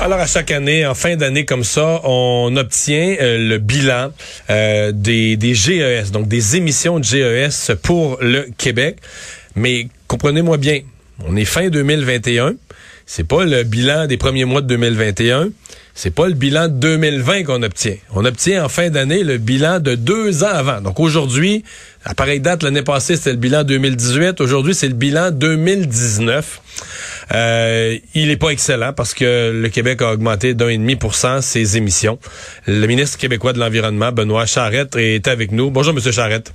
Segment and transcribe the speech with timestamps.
[0.00, 4.12] Alors à chaque année, en fin d'année comme ça, on obtient euh, le bilan
[4.48, 8.98] euh, des, des GES, donc des émissions de GES pour le Québec.
[9.56, 10.82] Mais comprenez-moi bien,
[11.26, 12.54] on est fin 2021.
[13.06, 15.48] C'est pas le bilan des premiers mois de 2021.
[15.94, 17.96] C'est pas le bilan de 2020 qu'on obtient.
[18.14, 20.80] On obtient en fin d'année le bilan de deux ans avant.
[20.80, 21.64] Donc aujourd'hui,
[22.04, 24.40] à pareille date, l'année passée, c'était le bilan 2018.
[24.40, 26.60] Aujourd'hui, c'est le bilan 2019.
[27.32, 31.14] Euh, il n'est pas excellent parce que le Québec a augmenté d'un et demi pour
[31.14, 32.18] cent ses émissions.
[32.66, 35.70] Le ministre québécois de l'Environnement, Benoît Charette, est avec nous.
[35.70, 36.52] Bonjour, Monsieur Charette.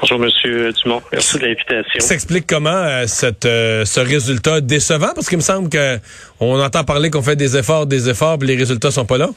[0.00, 1.02] Bonjour, Monsieur Dumont.
[1.10, 2.00] Merci de l'invitation.
[2.00, 5.12] S'explique comment euh, cette, euh, ce résultat décevant?
[5.14, 5.98] Parce qu'il me semble que
[6.38, 9.30] on entend parler qu'on fait des efforts, des efforts, puis les résultats sont pas là.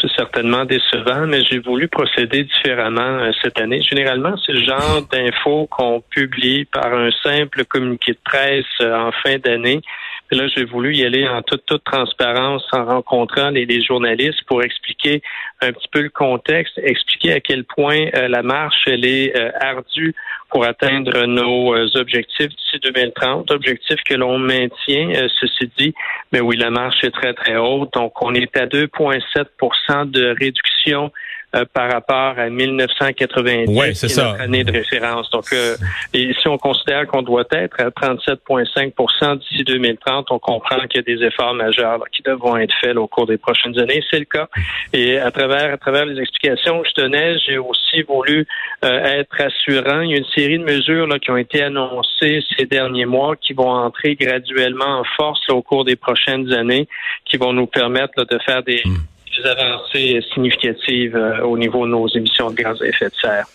[0.00, 3.82] C'est certainement décevant, mais j'ai voulu procéder différemment euh, cette année.
[3.82, 9.38] Généralement, c'est le genre d'infos qu'on publie par un simple communiqué de presse en fin
[9.38, 9.82] d'année
[10.30, 15.22] là, j'ai voulu y aller en toute, toute transparence en rencontrant les, journalistes pour expliquer
[15.60, 19.50] un petit peu le contexte, expliquer à quel point euh, la marche, elle est euh,
[19.60, 20.14] ardue
[20.50, 25.94] pour atteindre nos euh, objectifs d'ici 2030, objectifs que l'on maintient, ceci dit,
[26.32, 27.92] mais oui, la marche est très, très haute.
[27.94, 31.12] Donc, on est à 2,7% de réduction
[31.54, 34.32] euh, par rapport à 1990, ouais, c'est ça.
[34.40, 35.30] année de référence.
[35.30, 35.76] Donc, euh,
[36.12, 41.12] et si on considère qu'on doit être à 37,5% d'ici 2030, on comprend qu'il y
[41.12, 44.02] a des efforts majeurs qui devront être faits au cours des prochaines années.
[44.10, 44.48] C'est le cas.
[44.92, 48.46] Et à travers, à travers les explications que je donnais, j'ai aussi voulu
[48.84, 50.00] euh, être assurant.
[50.00, 53.36] Il y a une série de mesures là, qui ont été annoncées ces derniers mois
[53.36, 56.88] qui vont entrer graduellement en force au cours des prochaines années,
[57.24, 58.96] qui vont nous permettre de faire des, hmm
[59.42, 63.46] des avancées significatives euh, au niveau de nos émissions de gaz à effet de serre.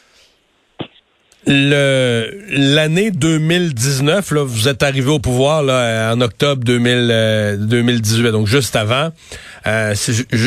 [1.45, 8.45] L'année 2019, là, vous êtes arrivé au pouvoir là, en octobre 2000, 2018, euh, donc
[8.47, 9.11] juste avant.
[9.65, 9.95] Euh,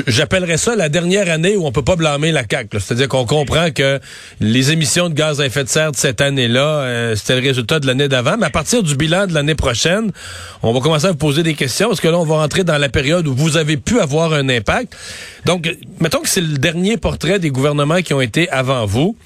[0.06, 2.68] J'appellerais ça la dernière année où on peut pas blâmer la CAC.
[2.72, 4.00] C'est-à-dire qu'on comprend que
[4.40, 7.80] les émissions de gaz à effet de serre de cette année-là, euh, c'était le résultat
[7.80, 8.36] de l'année d'avant.
[8.36, 10.12] Mais à partir du bilan de l'année prochaine,
[10.62, 12.78] on va commencer à vous poser des questions parce que là, on va rentrer dans
[12.78, 14.94] la période où vous avez pu avoir un impact.
[15.46, 19.16] Donc, mettons que c'est le dernier portrait des gouvernements qui ont été avant vous.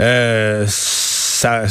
[0.00, 1.64] Euh, ça,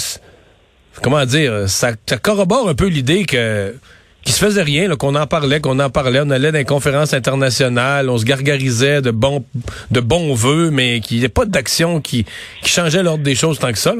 [1.01, 3.75] comment dire, ça, corrobore un peu l'idée que
[4.23, 7.13] qu'il se faisait rien, qu'on en parlait, qu'on en parlait, on allait dans les conférences
[7.13, 9.43] internationales, on se gargarisait de bons
[9.91, 12.25] de bons vœux, mais qu'il n'y ait pas d'action qui,
[12.61, 13.93] qui changeait l'ordre des choses tant que ça.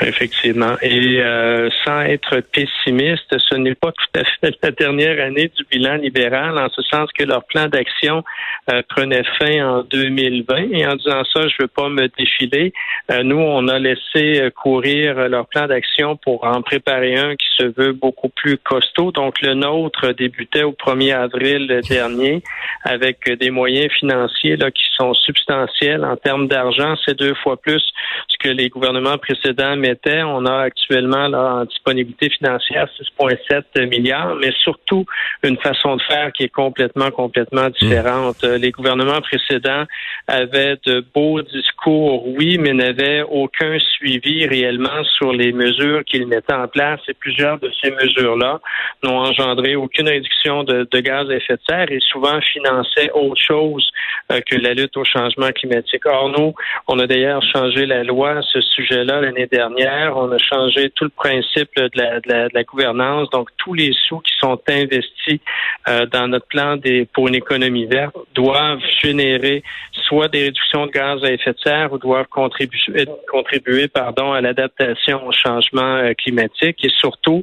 [0.00, 0.76] Effectivement.
[0.80, 5.64] Et euh, sans être pessimiste, ce n'est pas tout à fait la dernière année du
[5.70, 8.24] bilan libéral, en ce sens que leur plan d'action
[8.70, 10.70] euh, prenait fin en 2020.
[10.72, 12.72] Et en disant ça, je ne veux pas me défiler.
[13.10, 17.64] Euh, nous, on a laissé courir leur plan d'action pour en préparer un qui se
[17.64, 19.12] veut beaucoup plus costaud.
[19.12, 22.42] Donc, le nôtre débutait au 1er avril dernier
[22.84, 26.94] avec des moyens financiers qui sont substantiels en termes d'argent.
[27.04, 27.82] C'est deux fois plus
[28.28, 32.88] ce que les gouvernements précédents mettait, on a actuellement là, en disponibilité financière
[33.20, 35.04] 6,7 milliards, mais surtout
[35.42, 38.42] une façon de faire qui est complètement, complètement différente.
[38.42, 39.84] Les gouvernements précédents
[40.28, 46.54] avaient de beaux discours, oui, mais n'avaient aucun suivi réellement sur les mesures qu'ils mettaient
[46.54, 48.60] en place et plusieurs de ces mesures-là
[49.02, 53.90] n'ont engendré aucune réduction de, gaz à effet de serre et souvent finançaient autre chose
[54.30, 56.06] euh, que la lutte au changement climatique.
[56.06, 56.54] Or, nous,
[56.88, 61.04] on a d'ailleurs changé la loi à ce sujet-là l'année dernière on a changé tout
[61.04, 63.28] le principe de la, gouvernance.
[63.30, 65.40] Donc, tous les sous qui sont investis
[65.88, 66.76] euh, dans notre plan
[67.12, 69.62] pour une économie verte doivent générer
[70.06, 74.40] soit des réductions de gaz à effet de serre ou doivent contribuer, contribuer pardon, à
[74.40, 77.42] l'adaptation au changement euh, climatique et surtout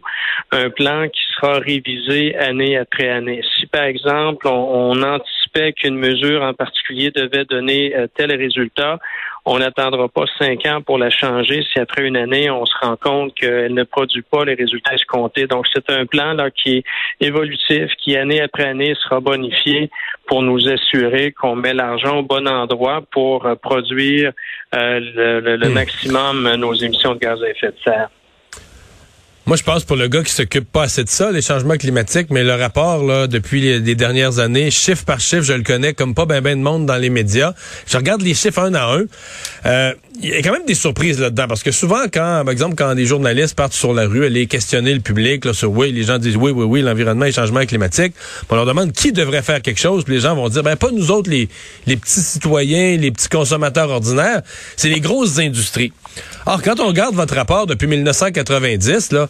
[0.52, 3.42] un plan qui sera révisé année après année.
[3.58, 9.00] Si, par exemple, on, on anticipait qu'une mesure en particulier devait donner euh, tel résultat,
[9.46, 12.96] on n'attendra pas cinq ans pour la changer si après une année, on se rend
[12.98, 15.48] compte qu'elle ne produit pas les résultats escomptés.
[15.48, 16.84] Donc, c'est un plan là, qui est
[17.20, 19.90] évolutif, qui année après année sera bonifié
[20.28, 24.32] pour nous assurer qu'on met l'argent au bon endroit pour euh, produire
[24.76, 25.74] euh, le, le, hmm.
[25.74, 28.09] maximum nos émissions de gaz à effet de serre.
[29.49, 32.28] Moi, je pense pour le gars qui s'occupe pas assez de ça, les changements climatiques,
[32.29, 36.13] mais le rapport là depuis les, dernières années, chiffre par chiffre, je le connais comme
[36.13, 37.55] pas ben ben de monde dans les médias.
[37.87, 39.05] Je regarde les chiffres un à un.
[39.66, 42.75] Euh, il y a quand même des surprises là-dedans parce que souvent quand par exemple
[42.75, 46.03] quand des journalistes partent sur la rue aller questionner le public là sur oui les
[46.03, 48.13] gens disent oui oui oui l'environnement et le changement climatique
[48.49, 50.91] on leur demande qui devrait faire quelque chose puis les gens vont dire ben pas
[50.91, 51.47] nous autres les
[51.87, 54.41] les petits citoyens les petits consommateurs ordinaires
[54.75, 55.93] c'est les grosses industries
[56.46, 59.29] or quand on regarde votre rapport depuis 1990 là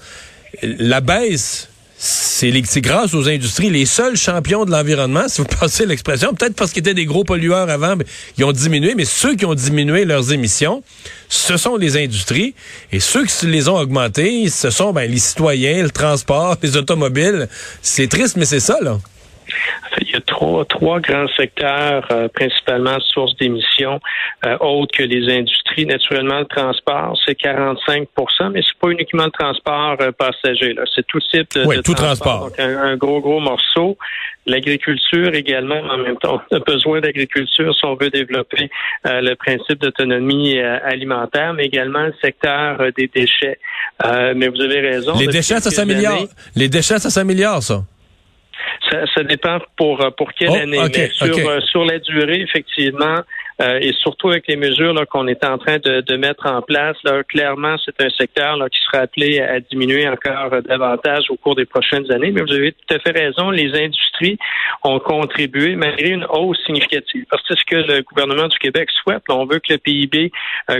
[0.62, 1.69] la baisse
[2.01, 6.72] c'est grâce aux industries, les seuls champions de l'environnement, si vous passez l'expression, peut-être parce
[6.72, 8.06] qu'ils étaient des gros pollueurs avant, mais
[8.38, 10.81] ils ont diminué, mais ceux qui ont diminué leurs émissions,
[11.28, 12.56] ce sont les industries,
[12.94, 17.50] et ceux qui les ont augmentées, ce sont ben, les citoyens, le transport, les automobiles.
[17.81, 18.98] C'est triste, mais c'est ça, là.
[20.40, 24.00] Trois, trois grands secteurs, euh, principalement sources d'émissions,
[24.46, 25.86] euh, autres que les industries.
[25.86, 30.76] Naturellement, le transport, c'est 45% mais c'est pas uniquement le transport euh, passager.
[30.96, 32.46] C'est tout type de, tout transport.
[32.46, 33.98] Donc, un, gros, gros morceau.
[34.46, 38.70] L'agriculture également, en même temps, on a besoin d'agriculture si on veut développer
[39.04, 43.60] le principe d'autonomie alimentaire, mais également le secteur des déchets.
[44.04, 45.14] mais vous avez raison.
[45.20, 46.26] Les déchets, ça s'améliore.
[46.56, 47.84] Les déchets, ça s'améliore, ça.
[48.90, 50.80] Ça, ça, dépend pour euh, pour quelle oh, année.
[50.94, 53.18] Mais sur, euh, sur la durée, effectivement,
[53.62, 56.96] euh, et surtout avec les mesures qu'on est en train de, de mettre en place,
[57.04, 61.56] là, clairement, c'est un secteur là, qui sera appelé à diminuer encore davantage au cours
[61.56, 62.32] des prochaines années.
[62.32, 64.38] Mais vous avez tout à fait raison, les industries
[64.84, 67.26] ont contribué malgré une hausse significative.
[67.30, 69.24] Parce que c'est ce que le gouvernement du Québec souhaite.
[69.30, 70.32] on veut que le PIB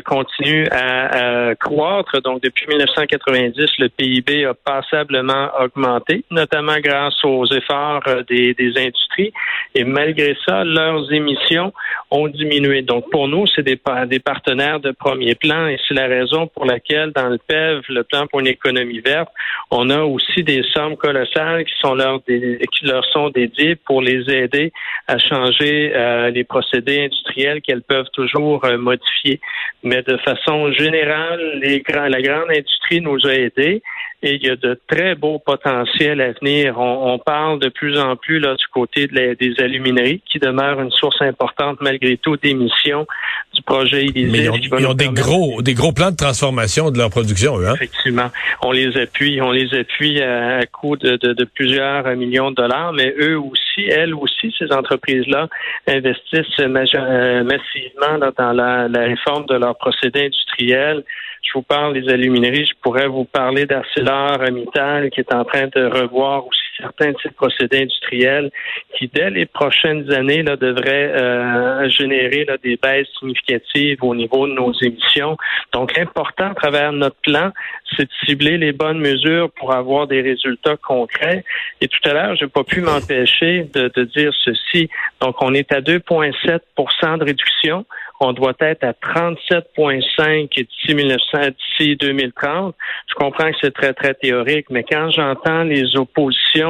[0.06, 2.22] continue à, à, croître.
[2.22, 9.34] Donc, depuis 1990, le PIB a passablement augmenté, notamment grâce aux efforts des, des industries.
[9.76, 11.74] Et malgré ça, leurs émissions
[12.12, 12.69] ont diminué.
[12.84, 13.78] Donc, pour nous, c'est des,
[14.20, 18.28] partenaires de premier plan et c'est la raison pour laquelle, dans le PEV, le plan
[18.28, 19.30] pour une économie verte,
[19.72, 24.30] on a aussi des sommes colossales qui sont leur, qui leur sont dédiées pour les
[24.30, 24.72] aider
[25.08, 29.40] à changer euh, les procédés industriels qu'elles peuvent toujours euh, modifier.
[29.84, 33.82] Mais de façon générale, la grande industrie nous a aidés
[34.22, 36.78] et il y a de très beaux potentiels à venir.
[36.78, 41.22] On, parle de plus en plus là, du côté des alumineries, qui demeurent une source
[41.22, 43.08] importante malgré tout d'émissions
[43.54, 44.50] du projet Élysée.
[44.50, 47.76] Mais ils ont, des gros, des gros plans de transformation de leur production, eux, hein?
[47.76, 48.30] Effectivement.
[48.62, 53.14] On les appuie, on les appuie à, coût de, de, plusieurs millions de dollars, mais
[53.20, 55.48] eux aussi, elles aussi, ces entreprises-là,
[55.88, 61.04] investissent euh, massivement dans la, la réforme de leurs procédés industriels
[61.42, 65.86] je vous parle des alumineries, je pourrais vous parler d'ArcelorMittal qui est en train de
[65.86, 68.52] revoir aussi certains de procédés industriels
[68.98, 74.54] qui, dès les prochaines années, là, devraient euh, générer des baisses significatives au niveau de
[74.54, 75.38] nos émissions.
[75.74, 77.52] Donc, l'important à travers notre plan,
[77.96, 81.44] c'est de cibler les bonnes mesures pour avoir des résultats concrets.
[81.82, 84.90] Et tout à l'heure, je n'ai pas pu m'empêcher de, dire ceci.
[85.22, 87.86] Donc, on est à 2,7 de réduction
[88.20, 92.76] on doit être à 37,5 d'ici 1900, d'ici 2030.
[93.08, 96.69] Je comprends que c'est très, très théorique, mais quand j'entends les oppositions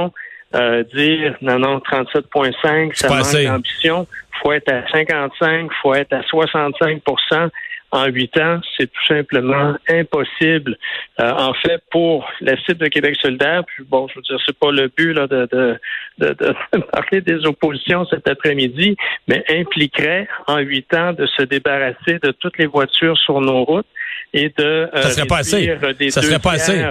[0.56, 4.08] euh, dire non, non, 37,5, ça manque d'ambition,
[4.42, 7.50] faut être à 55, faut être à 65%
[7.92, 10.78] en huit ans, c'est tout simplement impossible.
[11.20, 14.58] Euh, en fait, pour la cible de Québec solidaire, puis bon, je veux dire, c'est
[14.58, 15.80] pas le but là, de, de,
[16.20, 18.96] de, de parler des oppositions cet après-midi,
[19.28, 23.88] mais impliquerait en huit ans de se débarrasser de toutes les voitures sur nos routes
[24.34, 25.78] et de euh, ça serait pas assez.
[26.10, 26.86] ça serait pas assez.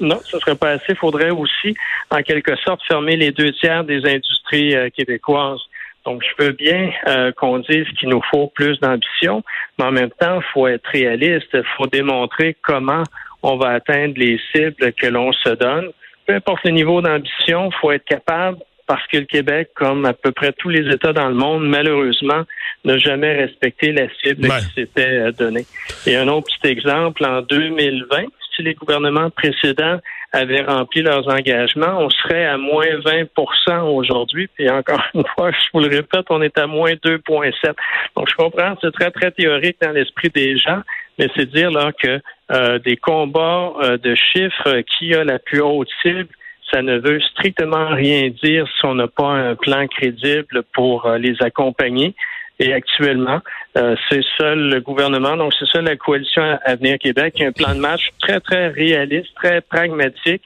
[0.00, 0.90] Non, ça serait pas assez.
[0.90, 1.74] Il faudrait aussi,
[2.10, 5.60] en quelque sorte, fermer les deux tiers des industries euh, québécoises.
[6.04, 9.42] Donc, je veux bien euh, qu'on dise qu'il nous faut plus d'ambition,
[9.78, 11.48] mais en même temps, il faut être réaliste.
[11.52, 13.02] Il faut démontrer comment
[13.42, 15.90] on va atteindre les cibles que l'on se donne.
[16.26, 20.12] Peu importe le niveau d'ambition, il faut être capable parce que le Québec, comme à
[20.12, 22.44] peu près tous les États dans le monde, malheureusement,
[22.86, 25.66] n'a jamais respecté la cible qui s'était euh, donnée.
[26.06, 28.24] Et un autre petit exemple, en 2020,
[28.54, 29.98] si les gouvernements précédents
[30.32, 34.48] avaient rempli leurs engagements, on serait à moins 20% aujourd'hui.
[34.54, 37.74] Puis encore une fois, je vous le répète, on est à moins 2,7.
[38.16, 40.82] Donc, je comprends, c'est très, très théorique dans l'esprit des gens,
[41.18, 42.20] mais c'est dire là que
[42.52, 46.28] euh, des combats euh, de chiffres qui a la plus haute cible,
[46.72, 51.18] ça ne veut strictement rien dire si on n'a pas un plan crédible pour euh,
[51.18, 52.14] les accompagner.
[52.58, 53.40] Et actuellement,
[53.76, 57.52] euh, c'est seul le gouvernement, donc c'est seul la coalition Avenir Québec qui a un
[57.52, 60.42] plan de match très, très réaliste, très pragmatique,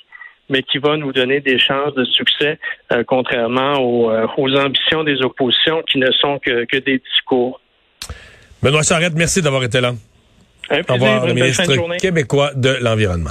[0.48, 2.58] mais qui va nous donner des chances de succès,
[2.92, 7.60] euh, contrairement aux, euh, aux, ambitions des oppositions qui ne sont que, que des discours.
[8.60, 9.92] Benoît Charette, merci d'avoir été là.
[10.70, 13.30] Un plaisir, Au revoir, le ministre québécois de l'Environnement.